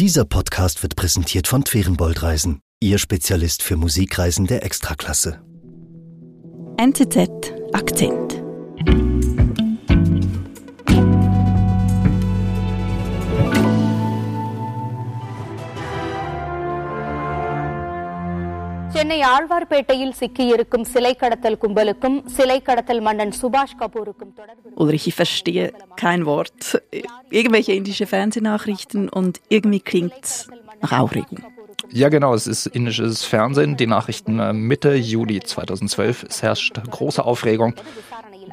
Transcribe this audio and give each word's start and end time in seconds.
Dieser 0.00 0.24
Podcast 0.24 0.82
wird 0.82 0.96
präsentiert 0.96 1.46
von 1.46 1.64
Twerenbold 1.64 2.20
Reisen, 2.20 2.58
Ihr 2.80 2.98
Spezialist 2.98 3.62
für 3.62 3.76
Musikreisen 3.76 4.48
der 4.48 4.64
Extraklasse. 4.64 5.40
NZZ 6.78 7.52
Akzent. 7.72 8.42
ஆழ்வார்பேட்டையில் 19.23 20.13
சிக்கியிருக்கும் 20.19 20.83
சிலை 20.83 21.11
கடத்தல் 21.13 21.57
கும்பலுக்கும் 21.57 22.17
சிலை 22.27 22.61
கடத்தல் 22.61 22.99
மன்னன் 22.99 23.31
சுபாஷ் 23.41 23.75
கபூருக்கும் 23.79 24.33
தொடர்பு 24.33 24.71
Ulrich, 24.75 25.07
ich 25.07 25.15
verstehe 25.15 25.65
kein 25.95 26.25
Wort. 26.25 26.81
Irgendwelche 27.29 27.73
indische 27.73 28.05
Fernsehnachrichten 28.05 29.07
und 29.19 29.39
irgendwie 29.47 29.79
klingt's 29.79 30.49
nach 30.81 30.99
Aufregung. 30.99 31.39
Ja, 31.91 32.09
genau, 32.09 32.33
es 32.33 32.47
ist 32.47 32.65
indisches 32.67 33.23
Fernsehen, 33.23 33.77
die 33.77 33.87
Nachrichten 33.87 34.39
äh, 34.39 34.51
Mitte 34.53 34.93
Juli 34.95 35.39
2012. 35.39 36.23
Es 36.23 36.43
herrscht 36.43 36.75
große 36.97 37.23
Aufregung. 37.23 37.75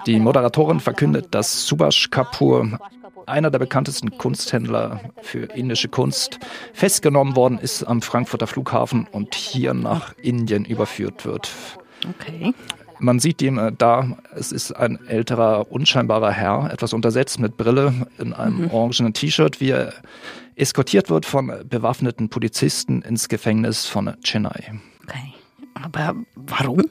Die 0.07 0.19
Moderatorin 0.21 0.81
verkündet, 0.81 1.27
dass 1.33 1.67
Subhash 1.67 2.11
Kapoor, 2.11 2.79
einer 3.32 3.50
der 3.50 3.60
bekanntesten 3.60 4.18
Kunsthändler 4.18 5.02
für 5.22 5.46
indische 5.56 5.88
Kunst, 5.88 6.40
festgenommen 6.74 7.36
worden 7.36 7.58
ist 7.58 7.84
am 7.84 8.02
Frankfurter 8.02 8.48
Flughafen 8.48 9.08
und 9.12 9.34
hier 9.36 9.74
nach 9.74 10.14
Indien 10.18 10.66
überführt 10.66 11.26
wird. 11.26 11.52
Okay. 12.08 12.54
Man 13.00 13.20
sieht 13.20 13.42
ihm 13.42 13.58
äh, 13.58 13.72
da, 13.76 14.18
es 14.36 14.52
ist 14.52 14.74
ein 14.74 15.00
älterer, 15.08 15.72
unscheinbarer 15.72 16.32
Herr, 16.32 16.70
etwas 16.72 16.94
untersetzt 16.94 17.40
mit 17.40 17.58
Brille, 17.58 17.94
in 18.20 18.34
einem 18.34 18.70
orangenen 18.70 19.14
T-Shirt, 19.14 19.60
wie 19.60 19.72
er 19.72 19.94
eskortiert 20.56 21.10
wird 21.10 21.26
von 21.26 21.52
bewaffneten 21.68 22.30
Polizisten 22.30 23.02
ins 23.02 23.28
Gefängnis 23.28 23.88
von 23.88 24.14
Chennai. 24.24 24.80
Okay. 25.04 25.34
Aber 25.74 26.16
warum? 26.36 26.84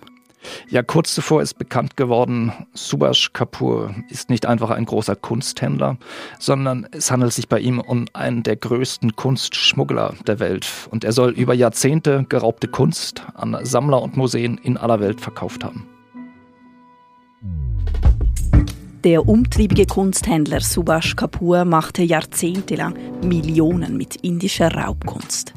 Ja, 0.69 0.83
kurz 0.83 1.15
zuvor 1.15 1.43
ist 1.43 1.59
bekannt 1.59 1.97
geworden, 1.97 2.53
Subhash 2.73 3.33
Kapoor 3.33 3.95
ist 4.09 4.31
nicht 4.31 4.47
einfach 4.47 4.71
ein 4.71 4.85
großer 4.85 5.17
Kunsthändler, 5.17 5.99
sondern 6.39 6.87
es 6.93 7.11
handelt 7.11 7.33
sich 7.33 7.49
bei 7.49 7.61
ihm 7.61 7.81
um 7.81 8.07
einen 8.13 8.43
der 8.43 8.57
größten 8.57 9.17
Kunstschmuggler 9.17 10.15
der 10.27 10.41
Welt. 10.41 10.67
Und 10.91 11.05
er 11.05 11.13
soll 11.13 11.33
über 11.33 11.55
Jahrzehnte 11.55 12.25
geraubte 12.29 12.69
Kunst 12.69 13.23
an 13.35 13.59
Sammler 13.63 14.03
und 14.03 14.17
Museen 14.17 14.59
in 14.59 14.77
aller 14.77 15.01
Welt 15.01 15.21
verkauft 15.21 15.65
haben. 15.65 15.87
Der 19.05 19.27
umtriebige 19.27 19.87
Kunsthändler 19.87 20.61
Subhash 20.61 21.17
Kapoor 21.17 21.65
machte 21.65 22.03
jahrzehntelang 22.03 22.95
Millionen 23.23 23.97
mit 23.97 24.17
indischer 24.17 24.75
Raubkunst. 24.75 25.55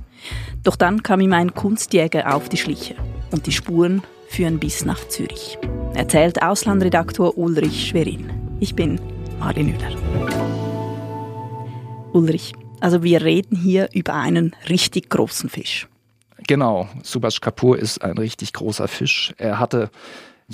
Doch 0.64 0.78
dann 0.78 1.04
kam 1.04 1.20
ihm 1.20 1.34
ein 1.34 1.54
Kunstjäger 1.54 2.34
auf 2.34 2.48
die 2.48 2.56
Schliche 2.56 2.96
und 3.32 3.46
die 3.46 3.52
Spuren 3.52 4.02
führen 4.34 4.60
bis 4.60 4.84
nach 4.84 5.08
Zürich. 5.10 5.60
Erzählt 5.94 6.42
Auslandredaktor 6.42 7.38
Ulrich 7.38 7.88
Schwerin. 7.88 8.32
Ich 8.60 8.74
bin 8.74 9.00
Marlin 9.40 9.68
Müller. 9.68 9.92
Ulrich, 12.14 12.54
also 12.80 13.04
wir 13.04 13.22
reden 13.22 13.56
hier 13.56 13.90
über 13.94 14.16
einen 14.16 14.56
richtig 14.70 15.12
großen 15.12 15.50
Fisch. 15.50 15.88
Genau, 16.48 16.90
Subhash 17.04 17.42
Kapoor 17.42 17.78
ist 17.78 18.04
ein 18.04 18.18
richtig 18.18 18.54
großer 18.54 18.88
Fisch. 18.88 19.36
Er 19.38 19.60
hatte 19.60 19.92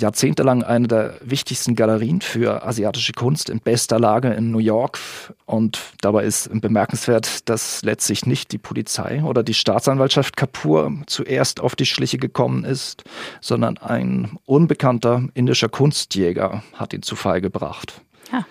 jahrzehntelang 0.00 0.62
eine 0.62 0.88
der 0.88 1.14
wichtigsten 1.22 1.74
Galerien 1.74 2.20
für 2.20 2.64
asiatische 2.64 3.12
Kunst 3.12 3.50
in 3.50 3.60
bester 3.60 3.98
Lage 3.98 4.28
in 4.28 4.50
New 4.50 4.58
York. 4.58 4.98
Und 5.46 5.80
dabei 6.00 6.24
ist 6.24 6.50
bemerkenswert, 6.60 7.48
dass 7.48 7.82
letztlich 7.82 8.26
nicht 8.26 8.52
die 8.52 8.58
Polizei 8.58 9.22
oder 9.22 9.42
die 9.42 9.54
Staatsanwaltschaft 9.54 10.36
Kapoor 10.36 10.92
zuerst 11.06 11.60
auf 11.60 11.76
die 11.76 11.86
Schliche 11.86 12.18
gekommen 12.18 12.64
ist, 12.64 13.04
sondern 13.40 13.78
ein 13.78 14.36
unbekannter 14.46 15.28
indischer 15.34 15.68
Kunstjäger 15.68 16.62
hat 16.74 16.92
ihn 16.92 17.02
zu 17.02 17.16
Fall 17.16 17.40
gebracht. 17.40 18.00
Ah. 18.32 18.44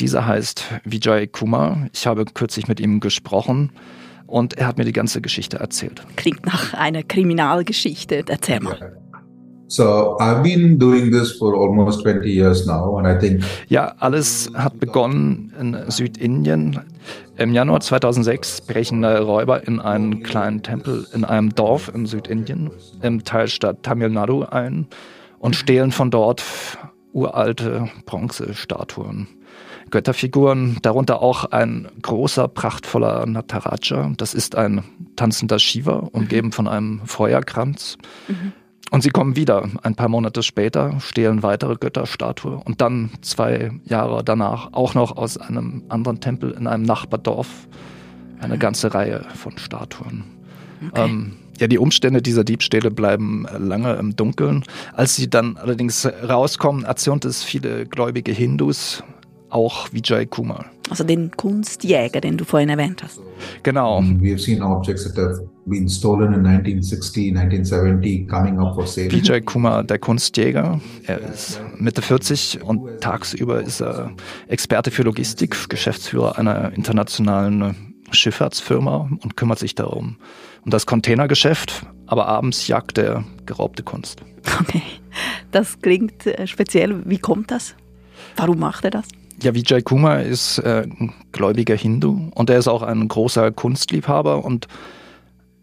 Dieser 0.00 0.26
heißt 0.26 0.64
Vijay 0.84 1.26
Kumar. 1.26 1.88
Ich 1.92 2.06
habe 2.06 2.24
kürzlich 2.24 2.68
mit 2.68 2.80
ihm 2.80 3.00
gesprochen 3.00 3.72
und 4.26 4.54
er 4.54 4.66
hat 4.66 4.78
mir 4.78 4.84
die 4.84 4.92
ganze 4.92 5.20
Geschichte 5.20 5.58
erzählt. 5.58 6.02
Klingt 6.16 6.46
nach 6.46 6.74
einer 6.74 7.02
Kriminalgeschichte. 7.02 8.24
Erzähl 8.26 8.60
mal. 8.60 9.01
So 9.72 10.18
I've 10.20 10.42
been 10.42 10.78
doing 10.78 11.10
this 11.10 11.32
for 11.32 11.54
almost 11.54 12.02
20 12.02 12.28
years 12.28 12.66
now, 12.66 12.98
and 12.98 13.06
I 13.06 13.18
think 13.18 13.42
Ja, 13.68 13.94
alles 14.00 14.50
hat 14.52 14.78
begonnen 14.78 15.50
in 15.58 15.90
Südindien. 15.90 16.78
Im 17.38 17.54
Januar 17.54 17.80
2006 17.80 18.60
brechen 18.66 19.02
Räuber 19.02 19.66
in 19.66 19.80
einen 19.80 20.22
kleinen 20.22 20.62
Tempel 20.62 21.06
in 21.14 21.24
einem 21.24 21.54
Dorf 21.54 21.90
in 21.94 22.04
Südindien 22.04 22.70
im 23.00 23.24
Teilstaat 23.24 23.82
Tamil 23.82 24.10
Nadu 24.10 24.42
ein 24.42 24.88
und 25.38 25.56
stehlen 25.56 25.90
von 25.90 26.10
dort 26.10 26.42
uralte 27.14 27.88
Bronzestatuen. 28.04 29.26
Götterfiguren, 29.90 30.80
darunter 30.82 31.22
auch 31.22 31.46
ein 31.46 31.88
großer, 32.02 32.46
prachtvoller 32.48 33.24
Nataraja. 33.24 34.12
Das 34.18 34.34
ist 34.34 34.54
ein 34.54 34.84
tanzender 35.16 35.58
Shiva, 35.58 36.08
umgeben 36.12 36.52
von 36.52 36.68
einem 36.68 37.00
Feuerkranz. 37.06 37.96
Und 38.92 39.00
sie 39.02 39.08
kommen 39.08 39.36
wieder. 39.36 39.66
Ein 39.82 39.94
paar 39.94 40.10
Monate 40.10 40.42
später, 40.42 41.00
stehlen 41.00 41.42
weitere 41.42 41.76
Götterstatue 41.76 42.60
und 42.62 42.82
dann 42.82 43.10
zwei 43.22 43.72
Jahre 43.86 44.22
danach 44.22 44.74
auch 44.74 44.92
noch 44.92 45.16
aus 45.16 45.38
einem 45.38 45.82
anderen 45.88 46.20
Tempel 46.20 46.50
in 46.50 46.66
einem 46.66 46.82
Nachbardorf 46.82 47.48
eine 48.38 48.58
ganze 48.58 48.92
Reihe 48.92 49.24
von 49.34 49.56
Statuen. 49.56 50.24
Ähm, 50.94 51.32
ja, 51.58 51.68
die 51.68 51.78
Umstände 51.78 52.20
dieser 52.20 52.44
Diebstähle 52.44 52.90
bleiben 52.90 53.46
lange 53.58 53.94
im 53.94 54.14
Dunkeln. 54.14 54.62
Als 54.92 55.16
sie 55.16 55.30
dann 55.30 55.56
allerdings 55.56 56.06
rauskommen, 56.28 56.84
erzürnt 56.84 57.24
es 57.24 57.42
viele 57.42 57.86
gläubige 57.86 58.32
Hindus, 58.32 59.02
auch 59.52 59.92
Vijay 59.92 60.26
Kumar. 60.26 60.66
Also 60.90 61.04
den 61.04 61.30
Kunstjäger, 61.30 62.20
den 62.20 62.36
du 62.36 62.44
vorhin 62.44 62.68
erwähnt 62.68 63.02
hast. 63.02 63.20
Genau. 63.62 64.02
we 64.20 64.30
have 64.30 64.38
seen 64.38 64.62
objects 64.62 65.04
that 65.04 65.16
have 65.16 65.48
been 65.66 65.88
stolen 65.88 66.32
in 66.32 66.44
1960, 66.44 67.36
1970 67.36 68.28
coming 68.28 68.58
up 68.58 68.74
for 68.74 68.86
sale. 68.86 69.10
Vijay 69.10 69.40
Kumar, 69.40 69.84
der 69.84 69.98
Kunstjäger. 69.98 70.80
Er 71.06 71.20
ist 71.20 71.60
Mitte 71.78 72.02
40 72.02 72.62
und 72.62 73.00
tagsüber 73.00 73.62
ist 73.62 73.80
er 73.80 74.12
Experte 74.48 74.90
für 74.90 75.02
Logistik, 75.02 75.68
Geschäftsführer 75.68 76.38
einer 76.38 76.72
internationalen 76.72 77.94
Schifffahrtsfirma 78.10 79.08
und 79.22 79.36
kümmert 79.36 79.58
sich 79.58 79.74
darum 79.74 80.16
um 80.64 80.70
das 80.70 80.86
Containergeschäft. 80.86 81.86
Aber 82.06 82.26
abends 82.26 82.68
jagt 82.68 82.98
er 82.98 83.24
geraubte 83.46 83.82
Kunst. 83.82 84.22
Okay. 84.60 84.82
Das 85.50 85.80
klingt 85.80 86.26
äh, 86.26 86.46
speziell. 86.46 87.02
Wie 87.04 87.18
kommt 87.18 87.50
das? 87.50 87.74
Warum 88.36 88.58
macht 88.58 88.84
er 88.84 88.90
das? 88.90 89.06
Ja, 89.42 89.56
Vijay 89.56 89.82
Kumar 89.82 90.22
ist 90.22 90.58
äh, 90.58 90.86
ein 90.86 91.12
gläubiger 91.32 91.74
Hindu 91.74 92.30
und 92.32 92.48
er 92.48 92.58
ist 92.58 92.68
auch 92.68 92.82
ein 92.82 93.08
großer 93.08 93.50
Kunstliebhaber 93.50 94.44
und 94.44 94.68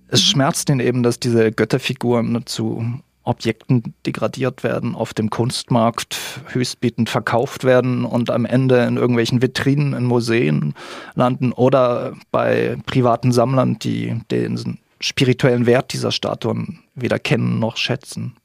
es 0.09 0.21
schmerzt 0.21 0.69
ihn 0.69 0.81
eben, 0.81 1.01
dass 1.01 1.17
diese 1.19 1.53
Götterfiguren 1.53 2.45
zu 2.45 2.99
Objekten 3.23 3.93
degradiert 4.05 4.63
werden, 4.63 4.95
auf 4.95 5.13
dem 5.13 5.29
Kunstmarkt 5.29 6.17
höchstbietend 6.47 7.09
verkauft 7.09 7.63
werden 7.63 8.03
und 8.03 8.29
am 8.31 8.43
Ende 8.43 8.83
in 8.83 8.97
irgendwelchen 8.97 9.41
Vitrinen 9.41 9.93
in 9.93 10.03
Museen 10.03 10.73
landen 11.15 11.53
oder 11.53 12.13
bei 12.31 12.75
privaten 12.85 13.31
Sammlern, 13.31 13.79
die 13.79 14.19
den 14.29 14.79
spirituellen 14.99 15.65
Wert 15.65 15.93
dieser 15.93 16.11
Statuen 16.11 16.79
weder 16.95 17.17
kennen 17.17 17.59
noch 17.59 17.77
schätzen. 17.77 18.35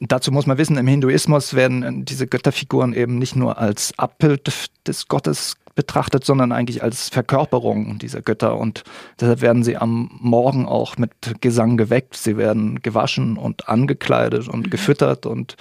Dazu 0.00 0.32
muss 0.32 0.46
man 0.46 0.58
wissen, 0.58 0.76
im 0.76 0.86
Hinduismus 0.86 1.54
werden 1.54 2.04
diese 2.04 2.26
Götterfiguren 2.26 2.94
eben 2.94 3.18
nicht 3.18 3.36
nur 3.36 3.58
als 3.58 3.96
Abbild 3.96 4.52
des 4.86 5.08
Gottes 5.08 5.56
betrachtet, 5.74 6.24
sondern 6.24 6.52
eigentlich 6.52 6.82
als 6.82 7.08
Verkörperung 7.08 7.98
dieser 7.98 8.20
Götter. 8.22 8.58
Und 8.58 8.84
deshalb 9.20 9.40
werden 9.40 9.62
sie 9.62 9.76
am 9.76 10.10
Morgen 10.20 10.66
auch 10.66 10.98
mit 10.98 11.12
Gesang 11.40 11.76
geweckt. 11.76 12.16
Sie 12.16 12.36
werden 12.36 12.82
gewaschen 12.82 13.36
und 13.36 13.68
angekleidet 13.68 14.48
und 14.48 14.70
gefüttert 14.70 15.26
und 15.26 15.56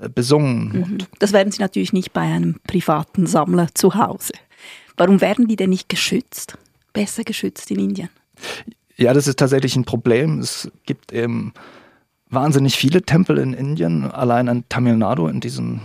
äh, 0.00 0.08
besungen. 0.08 0.82
Und 0.82 1.08
Das 1.18 1.32
werden 1.32 1.52
sie 1.52 1.62
natürlich 1.62 1.92
nicht 1.92 2.12
bei 2.12 2.22
einem 2.22 2.56
privaten 2.66 3.26
Sammler 3.26 3.68
zu 3.74 3.94
Hause. 3.94 4.32
Warum 4.96 5.20
werden 5.20 5.48
die 5.48 5.56
denn 5.56 5.70
nicht 5.70 5.88
geschützt? 5.88 6.58
Besser 6.92 7.24
geschützt 7.24 7.70
in 7.70 7.78
Indien? 7.78 8.10
Ja, 8.96 9.14
das 9.14 9.26
ist 9.26 9.38
tatsächlich 9.38 9.76
ein 9.76 9.84
Problem. 9.84 10.40
Es 10.40 10.70
gibt 10.84 11.12
eben 11.12 11.54
wahnsinnig 12.30 12.76
viele 12.76 13.02
Tempel 13.02 13.38
in 13.38 13.52
Indien, 13.52 14.10
allein 14.10 14.48
in 14.48 14.64
Tamil 14.68 14.96
Nadu, 14.96 15.26
in 15.26 15.40
diesem 15.40 15.80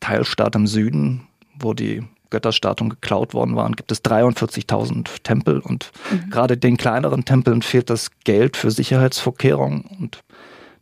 Teilstaat 0.00 0.54
im 0.54 0.66
Süden, 0.66 1.26
wo 1.58 1.74
die 1.74 2.02
Götterstatuen 2.30 2.90
geklaut 2.90 3.32
worden 3.32 3.54
waren, 3.54 3.76
gibt 3.76 3.92
es 3.92 4.02
43.000 4.02 5.22
Tempel 5.22 5.60
und 5.60 5.92
gerade 6.30 6.56
den 6.56 6.76
kleineren 6.76 7.24
Tempeln 7.24 7.62
fehlt 7.62 7.90
das 7.90 8.10
Geld 8.24 8.56
für 8.56 8.70
Sicherheitsvorkehrungen 8.70 9.82
und 10.00 10.24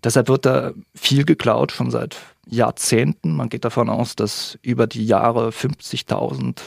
deshalb 0.02 0.28
wird 0.28 0.46
da 0.46 0.72
viel 0.94 1.24
geklaut, 1.24 1.72
schon 1.72 1.90
seit 1.90 2.16
Jahrzehnten. 2.46 3.36
Man 3.36 3.48
geht 3.48 3.64
davon 3.64 3.90
aus, 3.90 4.16
dass 4.16 4.58
über 4.62 4.86
die 4.86 5.04
Jahre 5.04 5.50
50.000 5.50 6.60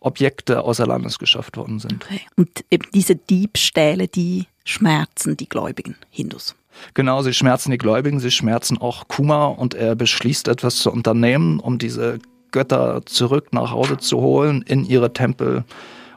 Objekte 0.00 0.62
außer 0.62 0.86
Landes 0.86 1.18
geschafft 1.18 1.56
worden 1.56 1.78
sind. 1.78 2.04
Okay. 2.04 2.20
Und 2.36 2.64
eben 2.70 2.88
diese 2.92 3.16
Diebstähle, 3.16 4.08
die 4.08 4.46
schmerzen 4.64 5.36
die 5.36 5.48
gläubigen 5.48 5.96
Hindus. 6.10 6.54
Genau, 6.94 7.22
sie 7.22 7.32
schmerzen 7.32 7.70
die 7.70 7.78
Gläubigen, 7.78 8.20
sie 8.20 8.30
schmerzen 8.30 8.78
auch 8.78 9.08
Kuma 9.08 9.46
und 9.46 9.74
er 9.74 9.94
beschließt 9.94 10.48
etwas 10.48 10.76
zu 10.76 10.90
unternehmen, 10.90 11.60
um 11.60 11.78
diese 11.78 12.18
Götter 12.50 13.02
zurück 13.06 13.52
nach 13.52 13.70
Hause 13.70 13.98
zu 13.98 14.18
holen 14.18 14.62
in 14.66 14.84
ihre 14.84 15.12
Tempel. 15.12 15.64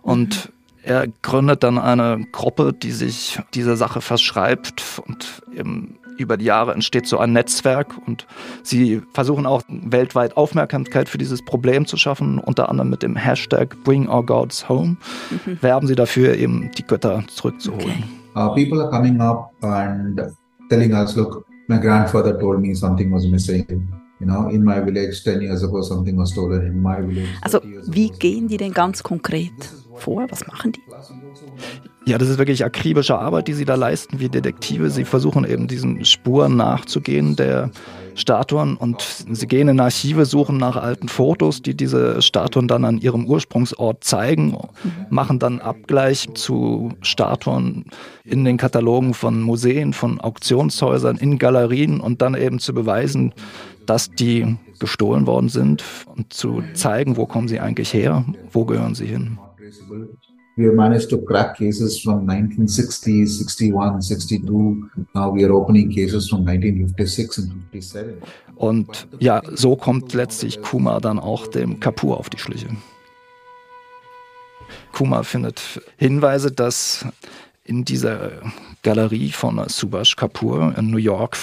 Und 0.02 0.46
mhm. 0.46 0.52
er 0.84 1.08
gründet 1.22 1.64
dann 1.64 1.78
eine 1.78 2.26
Gruppe, 2.32 2.74
die 2.74 2.92
sich 2.92 3.40
dieser 3.54 3.76
Sache 3.76 4.02
verschreibt 4.02 5.02
und 5.06 5.42
eben 5.56 5.98
über 6.18 6.38
die 6.38 6.46
Jahre 6.46 6.74
entsteht 6.74 7.08
so 7.08 7.18
ein 7.18 7.34
Netzwerk 7.34 7.96
und 8.06 8.28
sie 8.64 9.02
versuchen 9.14 9.46
auch 9.46 9.64
weltweit 9.68 10.38
Aufmerksamkeit 10.38 11.10
für 11.10 11.18
dieses 11.18 11.44
Problem 11.44 11.86
zu 11.86 11.98
schaffen, 11.98 12.40
unter 12.40 12.70
anderem 12.70 12.90
mit 12.90 13.04
dem 13.04 13.16
Hashtag 13.16 13.76
Bring 13.84 14.08
Our 14.08 14.26
Gods 14.26 14.70
Home. 14.70 14.98
Mhm. 15.46 15.58
Werben 15.62 15.88
sie 15.88 15.96
dafür, 15.96 16.36
eben 16.36 16.72
die 16.78 16.84
Götter 16.84 17.24
zurückzuholen. 17.28 17.82
Okay. 17.84 18.04
Uh, 18.34 18.54
people 18.56 18.82
are 18.82 18.90
coming 18.90 19.20
up 19.20 19.52
and 19.62 20.22
telling 20.72 20.94
us, 20.94 21.18
look, 21.18 21.46
my 21.68 21.78
grandfather 21.78 22.40
told 22.40 22.62
me 22.62 22.74
something 22.74 23.12
was 23.12 23.28
missing. 23.28 23.66
You 24.22 24.28
know, 24.28 24.50
in 24.50 24.64
my 24.64 24.80
village 24.80 25.24
10 25.24 25.42
years 25.42 25.64
ago 25.64 25.82
something 25.82 26.16
was 26.16 26.32
stolen 26.32 26.66
in 26.66 26.80
my 26.82 27.02
village. 27.02 27.28
Also, 27.42 27.60
wie 27.88 28.10
gehen 28.10 28.48
die 28.48 28.58
denn 28.58 28.72
ganz 28.72 29.04
konkret 29.04 29.52
vor? 29.96 30.28
Was 30.30 30.46
machen 30.48 30.72
die? 30.72 30.82
Ja, 32.06 32.18
das 32.18 32.30
ist 32.30 32.40
wirklich 32.40 32.66
akribische 32.66 33.18
Arbeit, 33.18 33.48
die 33.48 33.54
sie 33.54 33.66
da 33.66 33.76
leisten, 33.76 34.20
wie 34.20 34.28
Detektive. 34.28 34.90
Sie 34.90 35.06
versuchen 35.06 35.46
eben 35.46 35.68
diesen 35.68 36.04
Spuren 36.04 36.56
nachzugehen 36.58 37.36
der 37.36 37.70
Statuen 38.16 38.76
und 38.76 39.02
sie 39.32 39.48
gehen 39.48 39.68
in 39.68 39.80
Archive, 39.80 40.26
suchen 40.26 40.58
nach 40.58 40.78
alten 40.78 41.08
Fotos, 41.08 41.62
die 41.62 41.76
diese 41.76 42.22
Statuen 42.22 42.68
dann 42.68 42.86
an 42.86 42.98
ihrem 42.98 43.26
Ursprungsort 43.26 44.04
zeigen, 44.04 44.58
machen 45.10 45.38
dann 45.38 45.60
Abgleich 45.60 46.28
zu 46.34 46.92
Statuen 47.02 47.86
in 48.24 48.46
den 48.46 48.58
Katalogen 48.58 49.14
von 49.14 49.40
Museen, 49.40 49.94
von 49.94 50.20
Auktionshäusern, 50.20 51.18
in 51.18 51.38
Galerien 51.38 52.02
und 52.02 52.22
dann 52.24 52.34
eben 52.34 52.58
zu 52.58 52.74
beweisen, 52.74 53.34
dass 53.86 54.10
die 54.10 54.58
gestohlen 54.80 55.28
worden 55.28 55.50
sind 55.50 55.84
und 56.16 56.34
zu 56.34 56.64
zeigen, 56.74 57.16
wo 57.16 57.28
kommen 57.28 57.48
sie 57.48 57.60
eigentlich 57.60 57.94
her, 57.94 58.26
wo 58.52 58.66
gehören 58.66 58.96
sie 58.96 59.06
hin 59.06 59.38
we 60.58 60.66
have 60.66 60.76
managed 60.76 61.10
to 61.10 61.18
crack 61.18 61.58
cases 61.58 62.00
from 62.00 62.28
1960, 62.28 63.26
61, 63.26 64.02
62. 64.02 64.42
Now 65.14 65.30
we 65.30 65.44
are 65.44 65.54
opening 65.54 65.90
cases 65.90 66.30
from 66.30 66.46
1956 66.46 67.38
and 67.38 67.52
57. 67.72 68.22
Und 68.56 69.08
ja, 69.20 69.42
so 69.54 69.76
kommt 69.76 70.14
letztlich 70.14 70.62
Kuma 70.62 71.00
dann 71.00 71.20
auch 71.20 71.48
dem 71.48 71.80
Kapur 71.80 72.20
auf 72.20 72.30
die 72.30 72.38
Schliche. 72.38 72.68
Kuma 74.92 75.24
findet 75.24 75.82
Hinweise, 75.98 76.52
dass 76.52 77.06
in 77.64 77.86
dieser 77.86 78.32
Galerie 78.84 79.32
von 79.32 79.62
Subhash 79.68 80.16
Kapoor 80.16 80.76
in 80.78 80.92
New 80.92 80.98
York 80.98 81.38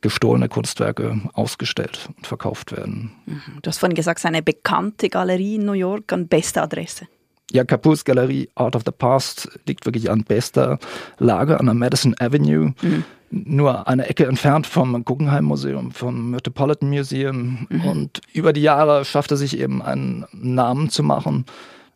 gestohlene 0.00 0.48
Kunstwerke 0.48 1.20
ausgestellt 1.32 2.08
und 2.16 2.26
verkauft 2.26 2.72
werden. 2.72 3.12
Mhm. 3.26 3.40
Du 3.62 3.68
hast 3.68 3.78
vorhin 3.78 3.94
gesagt, 3.94 4.20
seine 4.20 4.42
bekannte 4.42 5.08
Galerie 5.08 5.56
in 5.56 5.64
New 5.64 5.72
York 5.72 6.12
an 6.12 6.26
bester 6.26 6.62
Adresse. 6.62 7.06
Ja, 7.52 7.64
Capus 7.64 8.04
Galerie 8.04 8.48
Art 8.54 8.74
of 8.74 8.82
the 8.86 8.92
Past 8.92 9.48
liegt 9.66 9.84
wirklich 9.84 10.10
an 10.10 10.24
bester 10.24 10.78
Lage 11.18 11.60
an 11.60 11.66
der 11.66 11.74
Madison 11.74 12.14
Avenue. 12.18 12.72
Mhm. 12.80 13.04
Nur 13.30 13.88
eine 13.88 14.06
Ecke 14.08 14.26
entfernt 14.26 14.66
vom 14.66 15.04
Guggenheim 15.04 15.44
Museum, 15.44 15.90
vom 15.90 16.30
Metropolitan 16.30 16.88
Museum. 16.88 17.66
Mhm. 17.68 17.84
Und 17.84 18.20
über 18.32 18.54
die 18.54 18.62
Jahre 18.62 19.04
schafft 19.04 19.30
er 19.32 19.36
sich 19.36 19.58
eben 19.58 19.82
einen 19.82 20.24
Namen 20.32 20.88
zu 20.88 21.02
machen 21.02 21.44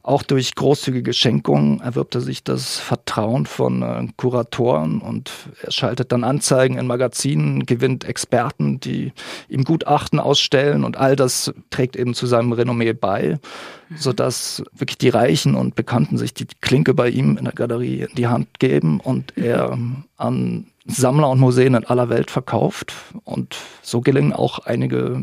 auch 0.06 0.22
durch 0.22 0.54
großzügige 0.54 1.12
Schenkungen 1.12 1.80
erwirbt 1.80 2.14
er 2.14 2.20
sich 2.20 2.44
das 2.44 2.78
Vertrauen 2.78 3.44
von 3.44 3.82
äh, 3.82 4.06
Kuratoren 4.16 5.00
und 5.00 5.32
er 5.62 5.72
schaltet 5.72 6.12
dann 6.12 6.22
Anzeigen 6.22 6.78
in 6.78 6.86
Magazinen, 6.86 7.66
gewinnt 7.66 8.04
Experten, 8.04 8.78
die 8.78 9.12
ihm 9.48 9.64
Gutachten 9.64 10.20
ausstellen 10.20 10.84
und 10.84 10.96
all 10.96 11.16
das 11.16 11.52
trägt 11.70 11.96
eben 11.96 12.14
zu 12.14 12.26
seinem 12.26 12.52
Renommee 12.52 12.92
bei, 12.92 13.40
mhm. 13.88 13.96
sodass 13.96 14.62
wirklich 14.72 14.98
die 14.98 15.08
Reichen 15.08 15.56
und 15.56 15.74
Bekannten 15.74 16.18
sich 16.18 16.32
die 16.32 16.46
Klinke 16.60 16.94
bei 16.94 17.08
ihm 17.08 17.36
in 17.36 17.44
der 17.44 17.54
Galerie 17.54 18.06
in 18.08 18.14
die 18.14 18.28
Hand 18.28 18.60
geben 18.60 19.00
und 19.00 19.36
er 19.36 19.76
an 20.16 20.66
Sammler 20.86 21.30
und 21.30 21.40
Museen 21.40 21.74
in 21.74 21.84
aller 21.84 22.08
Welt 22.08 22.30
verkauft. 22.30 22.92
Und 23.24 23.56
so 23.82 24.00
gelingen 24.00 24.32
auch 24.32 24.60
einige 24.60 25.20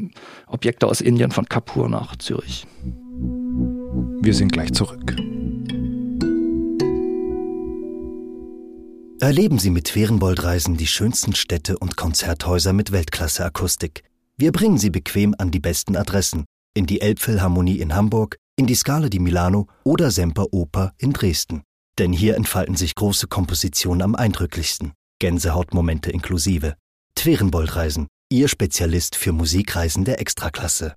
Objekte 0.47 0.87
aus 0.87 0.99
Indien 0.99 1.31
von 1.31 1.45
Kapur 1.45 1.87
nach 1.87 2.17
Zürich. 2.17 2.67
Wir 4.25 4.33
sind 4.33 4.53
gleich 4.53 4.71
zurück. 4.71 5.17
Erleben 9.19 9.59
Sie 9.59 9.69
mit 9.69 9.89
Ferienboldreisen 9.89 10.77
die 10.77 10.87
schönsten 10.87 11.35
Städte 11.35 11.77
und 11.77 11.97
Konzerthäuser 11.97 12.71
mit 12.71 12.93
Weltklasse-Akustik. 12.93 14.05
Wir 14.37 14.53
bringen 14.53 14.77
Sie 14.77 14.91
bequem 14.91 15.35
an 15.37 15.51
die 15.51 15.59
besten 15.59 15.97
Adressen. 15.97 16.45
In 16.73 16.85
die 16.85 17.01
Elbphilharmonie 17.01 17.81
in 17.81 17.95
Hamburg, 17.95 18.37
in 18.55 18.65
die 18.65 18.75
Scala 18.75 19.09
di 19.09 19.19
Milano 19.19 19.67
oder 19.83 20.09
Semper 20.09 20.53
Oper 20.53 20.93
in 20.97 21.11
Dresden. 21.11 21.61
Denn 21.99 22.13
hier 22.13 22.37
entfalten 22.37 22.77
sich 22.77 22.95
große 22.95 23.27
Kompositionen 23.27 24.01
am 24.01 24.15
eindrücklichsten. 24.15 24.93
Gänsehautmomente 25.19 26.11
inklusive. 26.11 26.77
Twerenboldreisen, 27.15 28.07
Ihr 28.31 28.47
Spezialist 28.47 29.17
für 29.17 29.33
Musikreisen 29.33 30.05
der 30.05 30.21
Extraklasse. 30.21 30.95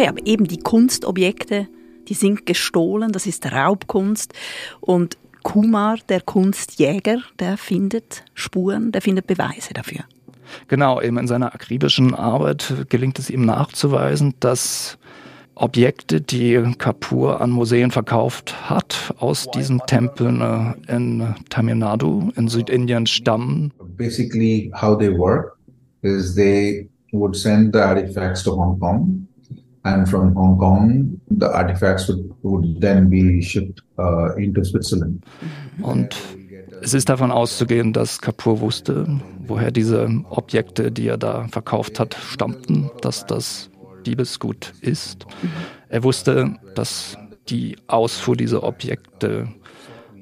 Okay, 0.00 0.08
aber 0.08 0.26
eben 0.26 0.46
die 0.46 0.56
Kunstobjekte, 0.56 1.68
die 2.08 2.14
sind 2.14 2.46
gestohlen, 2.46 3.12
das 3.12 3.26
ist 3.26 3.52
Raubkunst 3.52 4.32
und 4.80 5.18
Kumar, 5.42 5.98
der 6.08 6.22
Kunstjäger, 6.22 7.18
der 7.38 7.58
findet 7.58 8.24
Spuren, 8.32 8.92
der 8.92 9.02
findet 9.02 9.26
Beweise 9.26 9.74
dafür. 9.74 10.00
Genau, 10.68 11.02
eben 11.02 11.18
in 11.18 11.26
seiner 11.26 11.54
akribischen 11.54 12.14
Arbeit 12.14 12.86
gelingt 12.88 13.18
es 13.18 13.28
ihm 13.28 13.44
nachzuweisen, 13.44 14.32
dass 14.40 14.96
Objekte, 15.54 16.22
die 16.22 16.58
Kapoor 16.78 17.42
an 17.42 17.50
Museen 17.50 17.90
verkauft 17.90 18.70
hat, 18.70 19.14
aus 19.18 19.50
diesen 19.50 19.82
Tempeln 19.86 20.40
äh, 20.40 20.96
in 20.96 21.34
Tamil 21.50 21.74
Nadu 21.74 22.30
in 22.36 22.48
Südindien 22.48 23.04
stammen. 23.04 23.74
Basically, 23.98 24.72
how 24.80 24.98
they 24.98 25.10
work 25.10 25.58
is 26.00 26.34
they 26.34 26.88
would 27.12 27.36
send 27.36 27.74
the 27.74 27.80
artifacts 27.80 28.42
to 28.44 28.52
Hong 28.52 28.80
Kong 28.80 29.26
and 29.82 30.08
from 30.08 30.34
Hong 30.34 30.58
Kong, 30.58 31.20
the 31.28 31.46
artifacts 31.46 32.08
would, 32.08 32.34
would 32.42 32.80
then 32.80 33.08
be 33.08 33.42
shipped 33.42 33.80
uh, 33.98 34.34
into 34.36 34.64
Switzerland. 34.64 35.22
Und 35.82 36.16
es 36.82 36.94
ist 36.94 37.08
davon 37.08 37.30
auszugehen, 37.30 37.92
dass 37.92 38.20
Kapoor 38.20 38.60
wusste, 38.60 39.06
woher 39.46 39.70
diese 39.70 40.08
Objekte, 40.30 40.90
die 40.90 41.08
er 41.08 41.18
da 41.18 41.46
verkauft 41.48 42.00
hat, 42.00 42.14
stammten, 42.14 42.90
dass 43.02 43.26
das 43.26 43.70
Diebesgut 44.06 44.72
ist. 44.80 45.26
Er 45.88 46.02
wusste, 46.04 46.54
dass 46.74 47.18
die 47.48 47.76
Ausfuhr 47.86 48.36
dieser 48.36 48.62
Objekte 48.62 49.48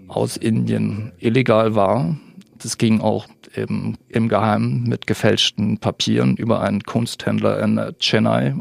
aus 0.08 0.36
Indien 0.36 1.12
illegal 1.18 1.74
war. 1.74 2.16
Das 2.58 2.78
ging 2.78 3.00
auch 3.00 3.26
im, 3.54 3.96
im 4.08 4.28
Geheimen 4.28 4.84
mit 4.84 5.06
gefälschten 5.06 5.78
Papieren 5.78 6.36
über 6.36 6.60
einen 6.60 6.82
Kunsthändler 6.82 7.62
in 7.62 7.80
Chennai 8.00 8.54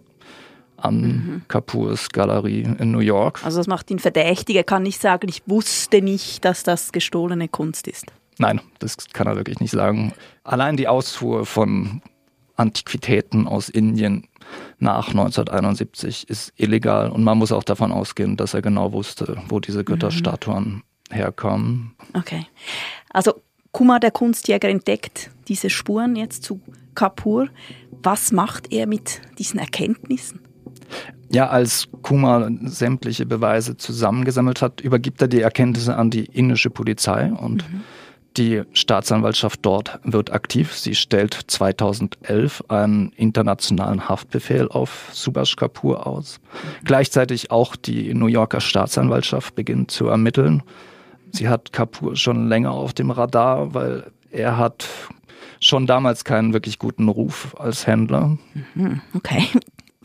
an 0.77 1.01
mhm. 1.01 1.41
Kapoors 1.47 2.09
Galerie 2.09 2.61
in 2.61 2.91
New 2.91 2.99
York. 2.99 3.43
Also 3.43 3.57
das 3.57 3.67
macht 3.67 3.89
ihn 3.91 3.99
verdächtig. 3.99 4.55
Er 4.55 4.63
kann 4.63 4.83
nicht 4.83 5.01
sagen, 5.01 5.27
ich 5.27 5.41
wusste 5.45 6.01
nicht, 6.01 6.45
dass 6.45 6.63
das 6.63 6.91
gestohlene 6.91 7.47
Kunst 7.47 7.87
ist. 7.87 8.05
Nein, 8.37 8.61
das 8.79 8.97
kann 9.13 9.27
er 9.27 9.35
wirklich 9.35 9.59
nicht 9.59 9.71
sagen. 9.71 10.13
Allein 10.43 10.77
die 10.77 10.87
Ausfuhr 10.87 11.45
von 11.45 12.01
Antiquitäten 12.55 13.47
aus 13.47 13.69
Indien 13.69 14.27
nach 14.79 15.09
1971 15.09 16.29
ist 16.29 16.53
illegal 16.55 17.09
und 17.09 17.23
man 17.23 17.37
muss 17.37 17.51
auch 17.51 17.63
davon 17.63 17.91
ausgehen, 17.91 18.37
dass 18.37 18.53
er 18.53 18.61
genau 18.61 18.93
wusste, 18.93 19.41
wo 19.49 19.59
diese 19.59 19.83
Götterstatuen 19.83 20.83
mhm. 21.09 21.15
herkommen. 21.15 21.95
Okay. 22.13 22.45
Also 23.09 23.33
Kumar, 23.71 23.99
der 23.99 24.11
Kunstjäger, 24.11 24.69
entdeckt 24.69 25.29
diese 25.47 25.69
Spuren 25.69 26.15
jetzt 26.15 26.43
zu 26.43 26.61
Kapur. 26.95 27.49
Was 27.91 28.31
macht 28.31 28.71
er 28.71 28.87
mit 28.87 29.21
diesen 29.37 29.59
Erkenntnissen? 29.59 30.46
Ja, 31.29 31.47
als 31.47 31.89
Kumar 32.03 32.49
sämtliche 32.63 33.25
Beweise 33.25 33.75
zusammengesammelt 33.75 34.61
hat, 34.61 34.81
übergibt 34.81 35.21
er 35.21 35.27
die 35.27 35.41
Erkenntnisse 35.41 35.95
an 35.95 36.09
die 36.09 36.25
indische 36.25 36.69
Polizei 36.69 37.31
und 37.31 37.69
mhm. 37.69 37.81
die 38.37 38.61
Staatsanwaltschaft 38.71 39.59
dort 39.63 39.99
wird 40.03 40.31
aktiv. 40.31 40.73
Sie 40.73 40.95
stellt 40.95 41.33
2011 41.47 42.63
einen 42.69 43.11
internationalen 43.17 44.07
Haftbefehl 44.07 44.69
auf 44.69 45.09
Subhash 45.11 45.57
Kapoor 45.57 46.07
aus. 46.07 46.39
Mhm. 46.39 46.85
Gleichzeitig 46.85 47.51
auch 47.51 47.75
die 47.75 48.13
New 48.13 48.27
Yorker 48.27 48.61
Staatsanwaltschaft 48.61 49.53
beginnt 49.55 49.91
zu 49.91 50.07
ermitteln. 50.07 50.63
Sie 51.31 51.49
hat 51.49 51.73
Kapoor 51.73 52.15
schon 52.15 52.47
länger 52.47 52.71
auf 52.71 52.93
dem 52.93 53.11
Radar, 53.11 53.73
weil 53.73 54.11
er 54.31 54.57
hat 54.57 54.87
schon 55.59 55.87
damals 55.87 56.23
keinen 56.23 56.53
wirklich 56.53 56.79
guten 56.79 57.09
Ruf 57.09 57.55
als 57.59 57.87
Händler. 57.87 58.37
Mhm, 58.75 59.01
okay, 59.13 59.43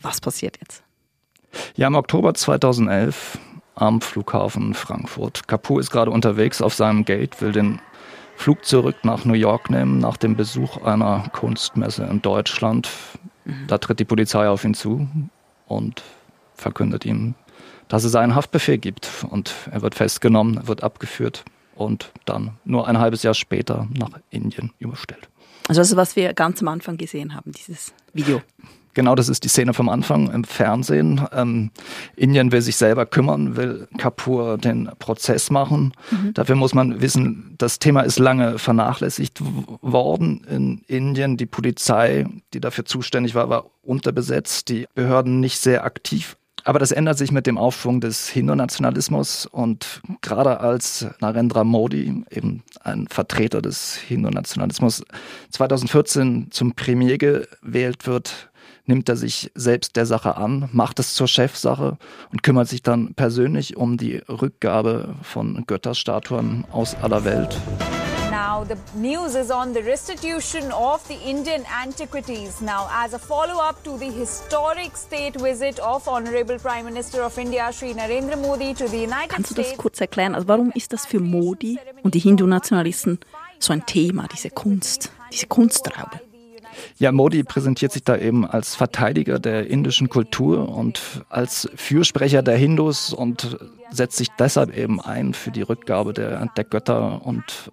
was 0.03 0.21
passiert 0.21 0.57
jetzt? 0.61 0.83
Ja, 1.75 1.87
im 1.87 1.95
Oktober 1.95 2.33
2011 2.33 3.39
am 3.75 4.01
Flughafen 4.01 4.73
Frankfurt. 4.73 5.47
Kapoor 5.47 5.79
ist 5.79 5.91
gerade 5.91 6.11
unterwegs 6.11 6.61
auf 6.61 6.73
seinem 6.73 7.05
Gate, 7.05 7.41
will 7.41 7.51
den 7.51 7.79
Flug 8.35 8.65
zurück 8.65 8.97
nach 9.03 9.25
New 9.25 9.33
York 9.33 9.69
nehmen, 9.69 9.99
nach 9.99 10.17
dem 10.17 10.35
Besuch 10.35 10.77
einer 10.83 11.29
Kunstmesse 11.33 12.03
in 12.05 12.21
Deutschland. 12.21 12.89
Mhm. 13.45 13.67
Da 13.67 13.77
tritt 13.77 13.99
die 13.99 14.05
Polizei 14.05 14.47
auf 14.47 14.63
ihn 14.63 14.73
zu 14.73 15.07
und 15.67 16.03
verkündet 16.55 17.05
ihm, 17.05 17.35
dass 17.87 18.03
es 18.03 18.15
einen 18.15 18.35
Haftbefehl 18.35 18.77
gibt. 18.77 19.25
Und 19.29 19.53
er 19.71 19.81
wird 19.81 19.95
festgenommen, 19.95 20.57
er 20.57 20.67
wird 20.67 20.83
abgeführt 20.83 21.45
und 21.75 22.11
dann 22.25 22.57
nur 22.65 22.87
ein 22.87 22.99
halbes 22.99 23.23
Jahr 23.23 23.33
später 23.33 23.87
nach 23.97 24.19
Indien 24.29 24.71
überstellt. 24.79 25.29
Also 25.67 25.81
das, 25.81 25.95
was 25.95 26.15
wir 26.15 26.33
ganz 26.33 26.61
am 26.61 26.67
Anfang 26.67 26.97
gesehen 26.97 27.35
haben, 27.35 27.51
dieses 27.51 27.93
Video. 28.13 28.41
Genau, 28.93 29.15
das 29.15 29.29
ist 29.29 29.43
die 29.43 29.49
Szene 29.49 29.73
vom 29.73 29.89
Anfang 29.89 30.29
im 30.31 30.43
Fernsehen. 30.43 31.21
Ähm, 31.31 31.71
Indien 32.15 32.51
will 32.51 32.61
sich 32.61 32.75
selber 32.75 33.05
kümmern, 33.05 33.55
will 33.55 33.87
Kapoor 33.97 34.57
den 34.57 34.89
Prozess 34.99 35.49
machen. 35.49 35.93
Mhm. 36.11 36.33
Dafür 36.33 36.55
muss 36.55 36.73
man 36.73 37.01
wissen, 37.01 37.55
das 37.57 37.79
Thema 37.79 38.01
ist 38.01 38.19
lange 38.19 38.59
vernachlässigt 38.59 39.41
worden 39.81 40.45
in 40.49 40.83
Indien. 40.87 41.37
Die 41.37 41.45
Polizei, 41.45 42.25
die 42.53 42.59
dafür 42.59 42.85
zuständig 42.85 43.35
war, 43.35 43.49
war 43.49 43.65
unterbesetzt, 43.81 44.69
die 44.69 44.85
Behörden 44.93 45.39
nicht 45.39 45.59
sehr 45.59 45.83
aktiv. 45.83 46.37
Aber 46.65 46.79
das 46.79 46.91
ändert 46.91 47.17
sich 47.17 47.31
mit 47.31 47.45
dem 47.45 47.57
Aufschwung 47.57 47.99
des 47.99 48.29
Hindu-Nationalismus 48.29 49.45
und 49.45 50.01
gerade 50.21 50.61
als 50.61 51.05
Narendra 51.19 51.65
Modi, 51.65 52.23
eben 52.29 52.63
ein 52.81 53.07
Vertreter 53.09 53.61
des 53.61 53.95
Hindu-Nationalismus, 53.95 55.03
2014 55.51 56.47
zum 56.51 56.73
Premier 56.73 57.17
gewählt 57.17 58.07
wird, 58.07 58.49
nimmt 58.85 59.09
er 59.09 59.15
sich 59.15 59.51
selbst 59.55 59.95
der 59.95 60.05
Sache 60.05 60.37
an, 60.37 60.69
macht 60.71 60.99
es 60.99 61.13
zur 61.13 61.27
Chefsache 61.27 61.97
und 62.31 62.43
kümmert 62.43 62.67
sich 62.67 62.81
dann 62.83 63.13
persönlich 63.13 63.77
um 63.77 63.97
die 63.97 64.17
Rückgabe 64.27 65.15
von 65.21 65.63
Götterstatuen 65.65 66.65
aus 66.71 66.95
aller 67.01 67.23
Welt. 67.23 67.57
Now, 68.31 68.65
the 68.67 68.75
news 68.97 69.35
is 69.35 69.51
on 69.51 69.73
the 69.73 69.81
restitution 69.81 70.71
of 70.71 71.01
the 71.07 71.15
Indian 71.29 71.63
antiquities. 71.83 72.61
Now, 72.61 72.89
as 72.91 73.13
a 73.13 73.19
follow 73.19 73.61
up 73.61 73.83
to 73.83 73.95
the 73.97 74.09
historic 74.09 74.97
state 74.97 75.39
visit 75.39 75.79
of 75.79 76.07
Honorable 76.07 76.57
Prime 76.57 76.83
Minister 76.83 77.23
of 77.23 77.37
India, 77.37 77.71
Sri 77.71 77.93
Narendra 77.93 78.35
Modi, 78.35 78.73
to 78.73 78.87
the 78.87 79.03
United 79.03 79.29
Kannst 79.29 79.51
du 79.51 79.55
das 79.55 79.77
kurz 79.77 80.01
erklären? 80.01 80.33
Also, 80.33 80.47
warum 80.47 80.71
ist 80.71 80.93
das 80.93 81.05
für 81.05 81.19
Modi 81.19 81.77
und 82.01 82.15
die 82.15 82.19
Hindu-Nationalisten 82.19 83.19
so 83.59 83.71
ein 83.71 83.85
Thema, 83.85 84.27
diese 84.33 84.49
Kunst, 84.49 85.11
diese 85.31 85.45
Kunstraube? 85.45 86.19
Ja, 86.97 87.11
Modi 87.11 87.43
präsentiert 87.43 87.91
sich 87.91 88.03
da 88.03 88.17
eben 88.17 88.45
als 88.45 88.75
Verteidiger 88.75 89.39
der 89.39 89.67
indischen 89.67 90.09
Kultur 90.09 90.69
und 90.69 91.23
als 91.29 91.69
Fürsprecher 91.75 92.41
der 92.41 92.57
Hindus 92.57 93.13
und 93.13 93.57
setzt 93.91 94.17
sich 94.17 94.29
deshalb 94.39 94.75
eben 94.75 94.99
ein 94.99 95.33
für 95.33 95.51
die 95.51 95.61
Rückgabe 95.61 96.13
der, 96.13 96.45
der 96.55 96.63
Götter 96.63 97.25
und 97.25 97.71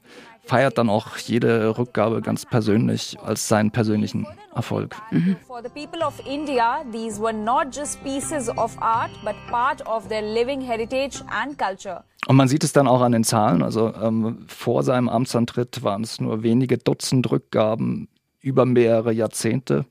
feiert 0.51 0.79
dann 0.79 0.91
auch 0.91 1.17
jede 1.17 1.79
Rückgabe 1.79 2.23
ganz 2.23 2.45
persönlich 2.45 3.17
als 3.23 3.47
seinen 3.47 3.71
persönlichen 3.71 4.27
Erfolg. 4.55 4.97
Mhm. 5.13 5.37
For 5.47 5.63
the 5.63 5.69
people 5.69 6.05
of 6.05 6.15
India, 6.27 6.83
these 6.93 7.23
were 7.23 7.33
not 7.33 7.75
just 7.75 8.03
pieces 8.03 8.49
of 8.49 8.77
art, 8.81 9.11
but 9.25 9.35
part 9.49 9.87
of 9.87 10.09
their 10.09 10.23
living 10.23 10.61
heritage 10.61 11.23
and 11.31 11.57
culture. 11.57 12.03
Und 12.27 12.37
man 12.37 12.49
sieht 12.49 12.65
es 12.65 12.73
dann 12.73 12.89
auch 12.89 13.01
an 13.01 13.13
den 13.13 13.25
Zahlen. 13.25 13.63
Also 13.63 13.95
ähm, 13.95 14.45
vor 14.49 14.83
seinem 14.83 15.09
Amtsantritt 15.09 15.83
waren 15.83 16.03
es 16.03 16.21
nur 16.21 16.43
wenige 16.43 16.79
Dutzend 16.79 17.31
Rückgaben 17.31 18.09
über 18.41 18.67
mehrere 18.67 19.13
Jahrzehnte. 19.13 19.87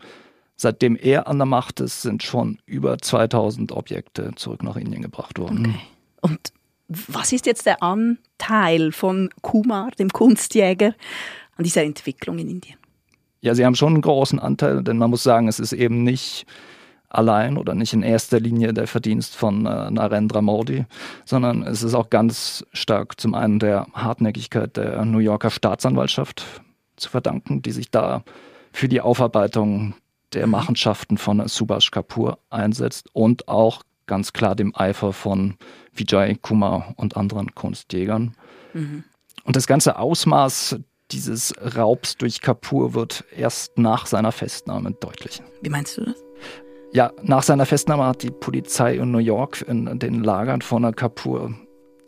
Seitdem 0.55 0.97
er 0.97 1.27
an 1.27 1.37
der 1.37 1.45
Macht 1.45 1.79
ist, 1.79 2.01
sind 2.01 2.23
schon 2.23 2.59
über 2.65 2.97
2000 2.97 3.71
Objekte 3.71 4.31
zurück 4.35 4.63
nach 4.63 4.75
Indien 4.75 5.01
gebracht 5.01 5.39
worden. 5.39 5.67
Okay. 5.67 5.79
Und 6.21 6.53
was 6.89 7.31
ist 7.31 7.45
jetzt 7.45 7.65
der 7.65 7.81
Anteil 7.81 8.91
von 8.91 9.29
Kumar, 9.41 9.91
dem 9.91 10.09
Kunstjäger, 10.09 10.95
an 11.55 11.63
dieser 11.63 11.83
Entwicklung 11.83 12.39
in 12.39 12.49
Indien? 12.49 12.77
Ja, 13.41 13.55
sie 13.55 13.65
haben 13.65 13.75
schon 13.75 13.93
einen 13.93 14.01
großen 14.01 14.39
Anteil, 14.39 14.83
denn 14.83 14.97
man 14.97 15.09
muss 15.09 15.23
sagen, 15.23 15.47
es 15.47 15.59
ist 15.59 15.71
eben 15.71 16.03
nicht 16.03 16.45
allein 17.09 17.57
oder 17.57 17.73
nicht 17.73 17.93
in 17.93 18.03
erster 18.03 18.39
Linie 18.39 18.73
der 18.73 18.87
Verdienst 18.87 19.35
von 19.35 19.65
äh, 19.65 19.91
Narendra 19.91 20.41
Modi, 20.41 20.85
sondern 21.25 21.63
es 21.63 21.83
ist 21.83 21.93
auch 21.93 22.09
ganz 22.09 22.65
stark 22.73 23.19
zum 23.19 23.33
einen 23.33 23.59
der 23.59 23.87
Hartnäckigkeit 23.93 24.77
der 24.77 25.05
New 25.05 25.19
Yorker 25.19 25.49
Staatsanwaltschaft 25.49 26.45
zu 26.99 27.09
verdanken, 27.09 27.61
die 27.61 27.71
sich 27.71 27.91
da 27.91 28.23
für 28.71 28.87
die 28.87 29.01
Aufarbeitung 29.01 29.95
der 30.33 30.45
mhm. 30.45 30.51
Machenschaften 30.51 31.17
von 31.17 31.47
Subhash 31.47 31.91
Kapoor 31.91 32.39
einsetzt 32.49 33.07
und 33.13 33.47
auch 33.47 33.83
ganz 34.05 34.33
klar 34.33 34.55
dem 34.55 34.75
Eifer 34.75 35.13
von 35.13 35.55
Vijay 35.93 36.35
Kumar 36.35 36.93
und 36.97 37.17
anderen 37.17 37.53
Kunstjägern. 37.53 38.35
Mhm. 38.73 39.03
Und 39.43 39.55
das 39.55 39.67
ganze 39.67 39.97
Ausmaß 39.97 40.79
dieses 41.11 41.53
Raubs 41.75 42.17
durch 42.17 42.41
Kapoor 42.41 42.93
wird 42.93 43.23
erst 43.35 43.77
nach 43.77 44.05
seiner 44.05 44.31
Festnahme 44.31 44.91
deutlich. 44.91 45.41
Wie 45.61 45.69
meinst 45.69 45.97
du 45.97 46.05
das? 46.05 46.15
Ja, 46.91 47.11
nach 47.21 47.43
seiner 47.43 47.65
Festnahme 47.65 48.05
hat 48.05 48.23
die 48.23 48.31
Polizei 48.31 48.95
in 48.95 49.11
New 49.11 49.19
York 49.19 49.63
in 49.67 49.99
den 49.99 50.23
Lagern 50.23 50.61
von 50.61 50.95
Kapoor 50.95 51.53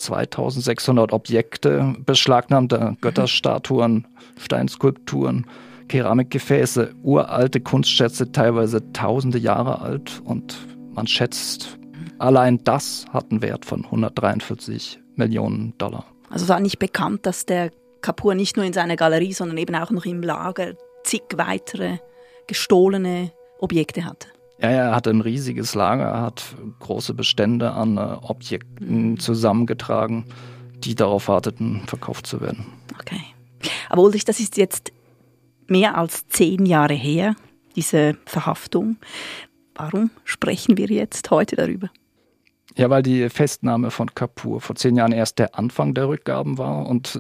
2600 0.02 1.14
Objekte 1.14 1.96
beschlagnahmt, 2.06 2.72
mhm. 2.74 2.98
Götterstatuen, 3.02 4.08
Steinskulpturen, 4.38 5.46
Keramikgefäße, 5.88 6.94
uralte 7.04 7.60
Kunstschätze, 7.60 8.32
teilweise 8.32 8.92
tausende 8.94 9.38
Jahre 9.38 9.82
alt 9.82 10.22
und 10.24 10.58
man 10.94 11.08
schätzt, 11.08 11.78
allein 12.18 12.64
das 12.64 13.06
hat 13.12 13.32
einen 13.32 13.42
Wert 13.42 13.66
von 13.66 13.86
143 13.86 15.00
Millionen 15.16 15.78
Dollar. 15.78 16.06
Also 16.30 16.44
es 16.44 16.50
war 16.50 16.60
nicht 16.60 16.80
bekannt, 16.80 17.26
dass 17.26 17.46
der 17.46 17.72
Kapur 18.02 18.36
nicht 18.36 18.58
nur 18.58 18.66
in 18.66 18.74
seiner 18.74 18.96
Galerie, 18.96 19.34
sondern 19.34 19.58
eben 19.58 19.76
auch 19.76 19.92
noch 19.92 20.06
im 20.06 20.22
Lager 20.22 20.74
zig 21.04 21.24
weitere 21.36 21.98
gestohlene 22.48 23.32
Objekte 23.60 24.06
hatte. 24.06 24.28
Ja, 24.62 24.70
er 24.70 24.96
hat 24.96 25.08
ein 25.08 25.22
riesiges 25.22 25.74
Lager, 25.74 26.06
er 26.06 26.22
hat 26.22 26.56
große 26.80 27.14
Bestände 27.14 27.72
an 27.72 27.98
äh, 27.98 28.02
Objekten 28.22 29.18
zusammengetragen, 29.18 30.26
die 30.84 30.94
darauf 30.94 31.28
warteten, 31.28 31.82
verkauft 31.88 32.28
zu 32.28 32.42
werden. 32.42 32.66
Okay. 33.00 33.22
Aber 33.90 34.04
Ulrich, 34.04 34.26
das 34.26 34.40
ist 34.40 34.58
jetzt 34.58 34.92
mehr 35.68 35.98
als 35.98 36.28
zehn 36.28 36.66
Jahre 36.66 36.94
her, 36.94 37.36
diese 37.76 38.18
Verhaftung. 38.26 38.98
Warum 39.76 40.12
sprechen 40.26 40.78
wir 40.78 40.88
jetzt 40.88 41.32
heute 41.32 41.56
darüber? 41.56 41.90
Ja, 42.76 42.90
weil 42.90 43.04
die 43.04 43.30
Festnahme 43.30 43.90
von 43.92 44.14
Kapoor 44.14 44.62
vor 44.62 44.76
zehn 44.76 44.96
Jahren 44.96 45.12
erst 45.12 45.40
der 45.40 45.58
Anfang 45.58 45.94
der 45.94 46.08
Rückgaben 46.08 46.58
war 46.58 46.86
und 46.88 47.20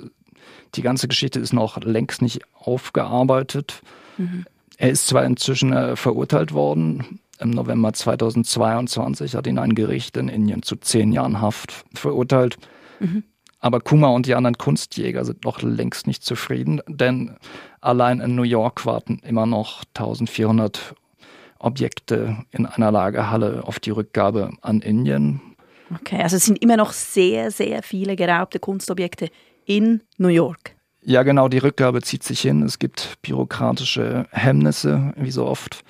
die 0.76 0.82
ganze 0.82 1.08
Geschichte 1.08 1.40
ist 1.40 1.54
noch 1.54 1.82
längst 1.82 2.22
nicht 2.22 2.42
aufgearbeitet. 2.54 3.82
Mhm. 4.18 4.46
Er 4.78 4.90
ist 4.90 5.08
zwar 5.08 5.26
inzwischen 5.26 5.74
äh, 5.74 5.96
verurteilt 5.96 6.54
worden, 6.54 7.20
im 7.42 7.52
November 7.52 7.94
2022 7.94 9.36
hat 9.36 9.48
ihn 9.48 9.58
ein 9.58 9.76
Gericht 9.76 10.18
in 10.18 10.30
Indien 10.30 10.64
zu 10.64 10.76
zehn 10.76 11.12
Jahren 11.12 11.42
Haft 11.42 11.86
verurteilt. 11.94 12.58
Mhm. 13.00 13.24
Aber 13.60 13.80
Kumar 13.80 14.14
und 14.14 14.26
die 14.26 14.34
anderen 14.34 14.58
Kunstjäger 14.58 15.24
sind 15.24 15.46
noch 15.46 15.62
längst 15.62 16.08
nicht 16.08 16.24
zufrieden, 16.24 16.82
denn 16.88 17.38
allein 17.80 18.20
in 18.20 18.36
New 18.36 18.44
York 18.44 18.86
warten 18.86 19.20
immer 19.24 19.46
noch 19.46 19.84
1400 19.96 20.96
Objekte 21.60 22.38
in 22.50 22.66
einer 22.66 22.92
Lagerhalle 22.92 23.64
auf 23.66 23.80
die 23.80 23.92
Rückgabe 23.92 24.52
an 24.62 24.82
Indien. 24.82 25.42
Okay, 26.00 26.22
also 26.22 26.38
es 26.38 26.46
sind 26.46 26.62
immer 26.62 26.78
noch 26.78 26.92
sehr, 26.92 27.52
sehr 27.52 27.84
viele 27.84 28.16
geraubte 28.16 28.60
Kunstobjekte 28.60 29.30
in 29.66 30.02
New 30.18 30.30
York. 30.30 30.76
Ja, 31.04 31.24
genau, 31.24 31.48
die 31.48 31.58
Rückgabe 31.58 32.02
zieht 32.02 32.24
sich 32.24 32.42
hin. 32.42 32.64
Es 32.64 32.80
gibt 32.80 33.18
bürokratische 33.22 34.28
Hemmnisse, 34.32 35.14
wie 35.18 35.32
so 35.32 35.46
oft. 35.46 35.84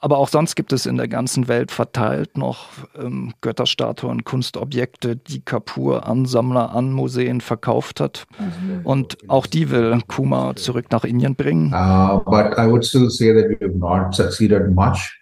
Aber 0.00 0.18
auch 0.18 0.28
sonst 0.28 0.54
gibt 0.54 0.72
es 0.72 0.86
in 0.86 0.96
der 0.96 1.08
ganzen 1.08 1.48
Welt 1.48 1.72
verteilt 1.72 2.38
noch 2.38 2.68
ähm, 2.96 3.34
Götterstatuen, 3.40 4.24
Kunstobjekte, 4.24 5.16
die 5.16 5.40
Kapoor 5.40 6.06
an 6.06 6.24
Sammler, 6.24 6.74
an 6.74 6.92
Museen 6.92 7.40
verkauft 7.40 8.00
hat. 8.00 8.26
Mhm. 8.38 8.86
Und 8.86 9.18
auch 9.28 9.46
die 9.46 9.70
will 9.70 9.98
Kuma 10.06 10.54
zurück 10.54 10.86
nach 10.92 11.04
Indien 11.04 11.34
bringen. 11.34 11.72
Uh, 11.72 12.20
but 12.24 12.56
I 12.56 12.70
would 12.70 12.84
still 12.84 13.10
say 13.10 13.32
that 13.32 13.48
we 13.48 13.56
have 13.60 13.76
not 13.76 14.14
succeeded 14.14 14.74
much. 14.74 15.14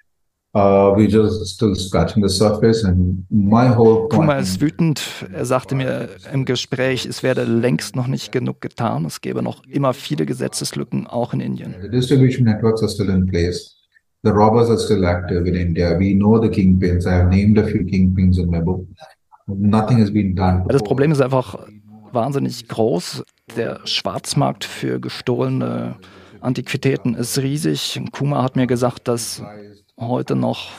Uh, 0.54 0.94
we 0.96 1.06
just 1.06 1.46
still 1.46 1.74
scratching 1.74 2.22
the 2.22 2.30
surface 2.30 2.82
and 2.82 3.26
my 3.28 3.68
whole 3.68 4.08
Kuma 4.08 4.38
ist 4.38 4.58
wütend. 4.62 5.02
Er 5.30 5.44
sagte 5.44 5.74
mir 5.74 6.08
im 6.32 6.46
Gespräch, 6.46 7.04
es 7.04 7.22
werde 7.22 7.44
längst 7.44 7.94
noch 7.94 8.06
nicht 8.06 8.32
genug 8.32 8.62
getan. 8.62 9.04
Es 9.04 9.20
gäbe 9.20 9.42
noch 9.42 9.64
immer 9.66 9.92
viele 9.92 10.24
Gesetzeslücken, 10.24 11.06
auch 11.06 11.34
in 11.34 11.40
Indien. 11.40 11.74
The 11.82 11.90
distribution 11.90 12.44
networks 12.44 12.82
are 12.82 12.90
still 12.90 13.10
in 13.10 13.26
place. 13.26 13.75
The 14.22 14.32
robbers 14.32 14.70
are 14.70 14.78
still 14.78 15.06
active 15.06 15.46
in 15.46 15.54
India. 15.54 15.96
We 15.98 16.14
know 16.14 16.40
the 16.40 16.48
kingpins. 16.48 17.06
I 17.06 17.14
have 17.14 17.28
named 17.28 17.58
a 17.58 17.64
few 17.64 17.84
kingpins 17.84 18.38
in 18.38 18.50
my 18.50 18.60
book. 18.60 18.84
Nothing 19.46 19.98
has 20.00 20.12
been 20.12 20.34
done. 20.34 20.64
Das 20.68 20.82
Problem 20.82 21.12
ist 21.12 21.20
einfach 21.20 21.66
wahnsinnig 22.12 22.66
groß. 22.68 23.22
Der 23.56 23.80
Schwarzmarkt 23.84 24.64
für 24.64 24.98
gestohlene 25.00 25.96
Antiquitäten 26.40 27.14
ist 27.14 27.38
riesig. 27.38 28.00
Kuma 28.12 28.42
hat 28.42 28.56
mir 28.56 28.66
gesagt, 28.66 29.06
dass 29.06 29.42
heute 29.98 30.34
noch 30.34 30.70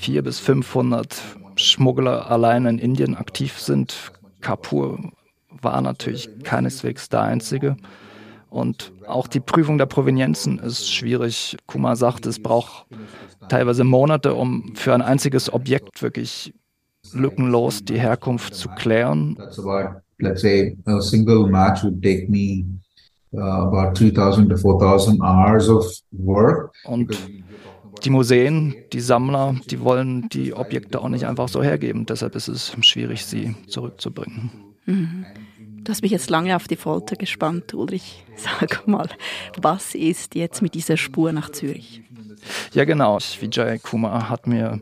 400 0.00 0.24
bis 0.24 0.40
500 0.40 1.16
Schmuggler 1.56 2.30
allein 2.30 2.66
in 2.66 2.78
Indien 2.78 3.16
aktiv 3.16 3.58
sind. 3.58 4.12
Kapur 4.40 4.98
war 5.48 5.80
natürlich 5.80 6.28
keineswegs 6.42 7.08
der 7.08 7.22
einzige. 7.22 7.76
Und 8.52 8.92
auch 9.06 9.28
die 9.28 9.40
Prüfung 9.40 9.78
der 9.78 9.86
Provenienzen 9.86 10.58
ist 10.58 10.92
schwierig. 10.92 11.56
Kuma 11.66 11.96
sagt, 11.96 12.26
es 12.26 12.38
braucht 12.38 12.86
teilweise 13.48 13.82
Monate, 13.82 14.34
um 14.34 14.74
für 14.74 14.92
ein 14.92 15.00
einziges 15.02 15.52
Objekt 15.52 16.02
wirklich 16.02 16.52
lückenlos 17.14 17.84
die 17.84 17.98
Herkunft 17.98 18.54
zu 18.54 18.68
klären. 18.68 19.36
let's 20.18 20.42
say 20.42 20.76
a 20.86 21.00
single 21.00 21.48
match 21.48 21.82
would 21.82 22.00
take 22.00 22.28
me 22.28 22.64
uh, 23.34 23.66
about 23.66 23.94
3000 23.94 24.48
to 24.50 24.56
4000 24.56 25.20
hours 25.20 25.68
of 25.68 25.84
work. 26.12 26.72
Und 26.84 27.18
die 28.04 28.10
Museen, 28.10 28.74
die 28.92 29.00
Sammler, 29.00 29.56
die 29.70 29.80
wollen 29.80 30.28
die 30.28 30.54
Objekte 30.54 31.00
auch 31.00 31.08
nicht 31.08 31.26
einfach 31.26 31.48
so 31.48 31.62
hergeben. 31.62 32.06
Deshalb 32.06 32.34
ist 32.34 32.48
es 32.48 32.76
schwierig, 32.82 33.24
sie 33.24 33.54
zurückzubringen. 33.66 34.50
Mhm. 34.86 35.26
Du 35.84 35.90
hast 35.90 36.02
mich 36.02 36.12
jetzt 36.12 36.30
lange 36.30 36.54
auf 36.54 36.68
die 36.68 36.76
Folter 36.76 37.16
gespannt, 37.16 37.74
Ulrich. 37.74 38.24
Sag 38.36 38.86
mal, 38.86 39.08
was 39.60 39.94
ist 39.94 40.34
jetzt 40.34 40.62
mit 40.62 40.74
dieser 40.74 40.96
Spur 40.96 41.32
nach 41.32 41.50
Zürich? 41.50 42.02
Ja, 42.72 42.84
genau. 42.84 43.18
Vijay 43.18 43.78
Kumar 43.78 44.28
hat 44.28 44.46
mir 44.46 44.80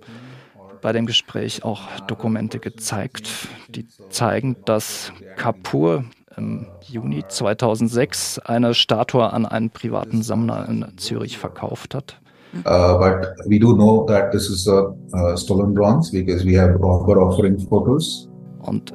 bei 0.83 0.93
dem 0.93 1.07
Gespräch 1.07 1.65
auch 1.65 1.81
Dokumente 2.07 2.59
gezeigt, 2.59 3.31
die 3.69 3.87
zeigen, 4.11 4.57
dass 4.65 5.13
Kapoor 5.37 6.05
im 6.37 6.67
Juni 6.87 7.25
2006 7.27 8.39
eine 8.39 8.75
Statue 8.75 9.31
an 9.31 9.47
einen 9.47 9.71
privaten 9.71 10.23
Sammler 10.23 10.69
in 10.69 10.87
Zürich 10.97 11.39
verkauft 11.39 11.95
hat. 11.95 12.19
Uh, 12.67 12.99
but 12.99 13.29
we 13.47 13.61
do 13.61 13.73
know 13.75 14.05
that 14.07 14.33
this 14.33 14.51
is 14.51 14.67
a, 14.67 14.93
a 15.13 15.37
stolen 15.37 15.73
bronze 15.73 16.11
because 16.11 16.45
we 16.45 16.59
have 16.59 16.75
robber 16.81 17.17
offering 17.17 17.57
photos. 17.59 18.29
Und 18.63 18.93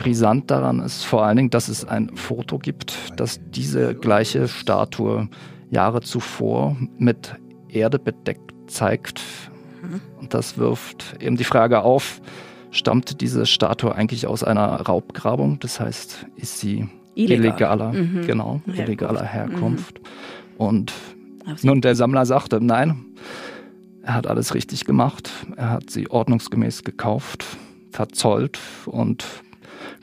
Brisant 0.00 0.50
daran 0.50 0.80
ist 0.80 1.04
vor 1.04 1.26
allen 1.26 1.36
Dingen, 1.36 1.50
dass 1.50 1.68
es 1.68 1.84
ein 1.84 2.16
Foto 2.16 2.58
gibt, 2.58 2.96
das 3.16 3.38
diese 3.50 3.94
gleiche 3.94 4.48
Statue 4.48 5.28
Jahre 5.68 6.00
zuvor 6.00 6.74
mit 6.96 7.34
Erde 7.68 7.98
bedeckt 7.98 8.50
zeigt. 8.66 9.20
Und 10.18 10.32
das 10.32 10.56
wirft 10.56 11.16
eben 11.20 11.36
die 11.36 11.44
Frage 11.44 11.82
auf, 11.82 12.22
stammt 12.70 13.20
diese 13.20 13.44
Statue 13.44 13.94
eigentlich 13.94 14.26
aus 14.26 14.42
einer 14.42 14.80
Raubgrabung? 14.80 15.58
Das 15.60 15.80
heißt, 15.80 16.26
ist 16.36 16.58
sie 16.58 16.88
Illegal. 17.14 17.44
illegaler, 17.44 17.92
mhm. 17.92 18.26
genau, 18.26 18.62
Herkunft. 18.64 18.78
illegaler 18.78 19.24
Herkunft? 19.24 20.00
Mhm. 20.00 20.56
Und 20.56 20.92
nun 21.60 21.82
der 21.82 21.94
Sammler 21.94 22.24
sagte, 22.24 22.58
nein, 22.64 23.04
er 24.02 24.14
hat 24.14 24.26
alles 24.26 24.54
richtig 24.54 24.86
gemacht. 24.86 25.30
Er 25.56 25.70
hat 25.70 25.90
sie 25.90 26.10
ordnungsgemäß 26.10 26.84
gekauft, 26.84 27.44
verzollt 27.90 28.58
und 28.86 29.26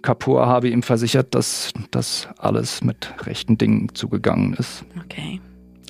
Kapoor 0.08 0.48
habe 0.48 0.70
ihm 0.70 0.84
versichert, 0.84 1.36
dass 1.36 1.74
das 1.92 2.30
alles 2.38 2.82
mit 2.82 3.14
rechten 3.26 3.58
Dingen 3.58 3.94
zugegangen 3.94 4.54
ist. 4.54 4.86
Okay. 5.04 5.42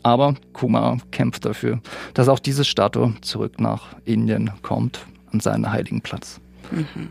Aber 0.01 0.33
Kumar 0.53 0.97
kämpft 1.11 1.45
dafür, 1.45 1.81
dass 2.15 2.27
auch 2.27 2.39
diese 2.39 2.65
Statue 2.65 3.13
zurück 3.21 3.59
nach 3.59 3.95
Indien 4.05 4.49
kommt, 4.63 5.05
an 5.31 5.39
seinen 5.39 5.71
heiligen 5.71 6.01
Platz. 6.01 6.41
Mhm. 6.71 7.09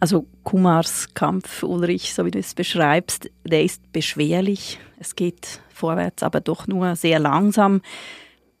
Also 0.00 0.26
Kumars 0.42 1.14
Kampf, 1.14 1.62
Ulrich, 1.62 2.12
so 2.12 2.26
wie 2.26 2.30
du 2.30 2.40
es 2.40 2.52
beschreibst, 2.52 3.30
der 3.44 3.64
ist 3.64 3.90
beschwerlich. 3.90 4.78
Es 4.98 5.16
geht 5.16 5.62
vorwärts, 5.72 6.22
aber 6.22 6.42
doch 6.42 6.66
nur 6.66 6.94
sehr 6.94 7.18
langsam. 7.18 7.80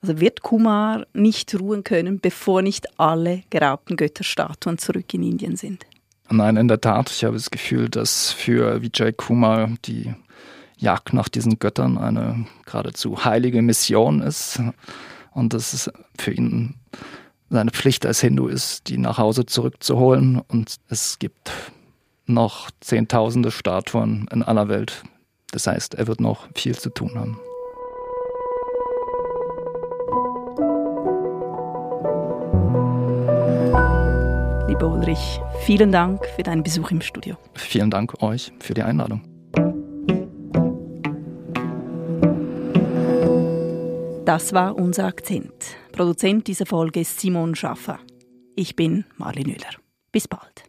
Also 0.00 0.20
wird 0.20 0.40
Kumar 0.40 1.06
nicht 1.12 1.54
ruhen 1.60 1.84
können, 1.84 2.18
bevor 2.18 2.62
nicht 2.62 2.98
alle 2.98 3.42
geraubten 3.50 3.96
Götterstatuen 3.96 4.78
zurück 4.78 5.12
in 5.12 5.22
Indien 5.22 5.56
sind? 5.56 5.84
Nein, 6.30 6.56
in 6.56 6.68
der 6.68 6.80
Tat. 6.80 7.10
Ich 7.10 7.24
habe 7.24 7.34
das 7.34 7.50
Gefühl, 7.50 7.88
dass 7.88 8.32
für 8.32 8.82
Vijay 8.82 9.12
Kumar 9.12 9.70
die 9.84 10.14
Jagd 10.76 11.12
nach 11.12 11.28
diesen 11.28 11.58
Göttern 11.58 11.98
eine 11.98 12.46
geradezu 12.64 13.24
heilige 13.24 13.62
Mission 13.62 14.20
ist 14.22 14.60
und 15.32 15.52
dass 15.52 15.72
es 15.72 15.90
für 16.18 16.32
ihn 16.32 16.74
seine 17.50 17.70
Pflicht 17.70 18.04
als 18.06 18.20
Hindu 18.20 18.48
ist, 18.48 18.88
die 18.88 18.98
nach 18.98 19.18
Hause 19.18 19.46
zurückzuholen. 19.46 20.40
Und 20.40 20.76
es 20.88 21.18
gibt 21.18 21.52
noch 22.26 22.70
Zehntausende 22.80 23.50
Statuen 23.50 24.26
in 24.32 24.42
aller 24.42 24.68
Welt. 24.68 25.04
Das 25.52 25.66
heißt, 25.66 25.94
er 25.94 26.06
wird 26.06 26.20
noch 26.20 26.48
viel 26.54 26.76
zu 26.76 26.90
tun 26.90 27.14
haben. 27.14 27.38
Lieber 34.74 34.90
Ulrich, 34.92 35.40
vielen 35.60 35.92
Dank 35.92 36.26
für 36.34 36.42
deinen 36.42 36.64
Besuch 36.64 36.90
im 36.90 37.00
Studio. 37.00 37.36
Vielen 37.54 37.92
Dank 37.92 38.20
euch 38.20 38.50
für 38.58 38.74
die 38.74 38.82
Einladung. 38.82 39.22
Das 44.24 44.52
war 44.52 44.74
unser 44.74 45.04
Akzent. 45.04 45.52
Produzent 45.92 46.48
dieser 46.48 46.66
Folge 46.66 47.02
ist 47.02 47.20
Simon 47.20 47.54
Schaffer. 47.54 48.00
Ich 48.56 48.74
bin 48.74 49.04
Marlene 49.16 49.52
Müller. 49.52 49.76
Bis 50.10 50.26
bald. 50.26 50.64